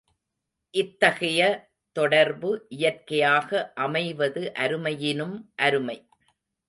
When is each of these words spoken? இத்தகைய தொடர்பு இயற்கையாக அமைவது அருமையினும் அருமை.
இத்தகைய 0.73 1.41
தொடர்பு 1.95 2.65
இயற்கையாக 2.69 3.71
அமைவது 3.75 4.51
அருமையினும் 4.55 5.37
அருமை. 5.55 5.97